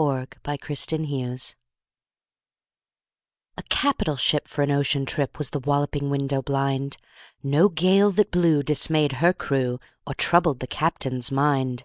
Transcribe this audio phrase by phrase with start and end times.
[0.00, 1.40] Z A Nautical Ballad
[3.56, 6.98] A CAPITAL ship for an ocean trip Was The Walloping Window blind
[7.42, 11.82] No gale that blew dismayed her crew Or troubled the captain's mind.